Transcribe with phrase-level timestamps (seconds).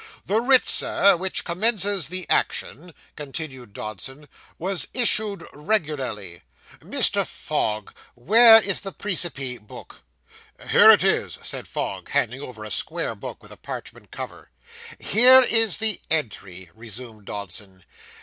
[0.25, 4.27] 'The writ, Sir, which commences the action,' continued Dodson,
[4.57, 6.41] 'was issued regularly.
[6.79, 7.23] Mr.
[7.23, 9.97] Fogg, where is the _Praecipe _book?'
[10.71, 14.49] 'Here it is,' said Fogg, handing over a square book, with a parchment cover.
[14.99, 17.85] 'Here is the entry,' resumed Dodson.